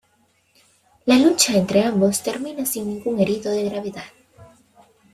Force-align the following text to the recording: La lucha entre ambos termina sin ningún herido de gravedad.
La 1.05 1.15
lucha 1.19 1.55
entre 1.55 1.83
ambos 1.83 2.23
termina 2.23 2.65
sin 2.65 2.87
ningún 2.87 3.19
herido 3.19 3.51
de 3.51 3.65
gravedad. 3.69 4.01